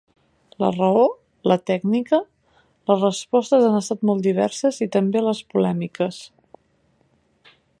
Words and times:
La 0.63 0.69
raó? 0.75 1.01
La 1.51 1.57
tècnica? 1.71 2.19
Les 2.91 3.03
respostes 3.07 3.67
han 3.67 3.77
estat 3.81 4.01
molt 4.11 4.25
diverses 4.29 4.83
i 4.87 4.89
també 4.97 5.23
les 5.27 5.43
polèmiques. 5.53 6.19